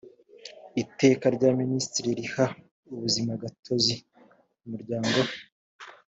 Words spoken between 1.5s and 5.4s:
minisitiri riha ubuzimagatozi umuryango